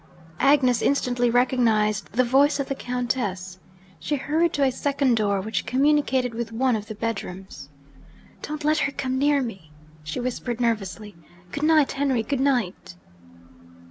Agnes 0.39 0.81
instantly 0.81 1.29
recognised 1.29 2.11
the 2.13 2.23
voice 2.23 2.59
of 2.59 2.67
the 2.67 2.73
Countess. 2.73 3.59
She 3.99 4.15
hurried 4.15 4.51
to 4.53 4.63
a 4.63 4.71
second 4.71 5.15
door, 5.15 5.41
which 5.41 5.67
communicated 5.67 6.33
with 6.33 6.51
one 6.51 6.75
of 6.75 6.87
the 6.87 6.95
bedrooms. 6.95 7.69
'Don't 8.41 8.65
let 8.65 8.79
her 8.79 8.91
come 8.91 9.19
near 9.19 9.43
me!' 9.43 9.69
she 10.03 10.19
whispered 10.19 10.59
nervously. 10.59 11.15
'Good 11.51 11.61
night, 11.65 11.91
Henry! 11.91 12.23
good 12.23 12.39
night!' 12.39 12.95